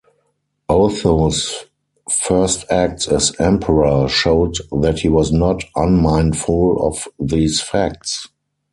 [0.67, 1.65] Otho's
[2.09, 8.27] first acts as Emperor showed that he was not unmindful of these facts.